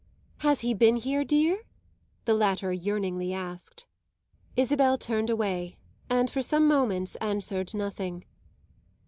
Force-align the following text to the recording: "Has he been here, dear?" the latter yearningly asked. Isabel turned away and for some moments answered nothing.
"Has 0.37 0.61
he 0.61 0.73
been 0.73 0.95
here, 0.95 1.23
dear?" 1.23 1.61
the 2.25 2.33
latter 2.33 2.73
yearningly 2.73 3.33
asked. 3.35 3.85
Isabel 4.57 4.97
turned 4.97 5.29
away 5.29 5.77
and 6.09 6.27
for 6.27 6.41
some 6.41 6.67
moments 6.67 7.17
answered 7.17 7.71
nothing. 7.75 8.25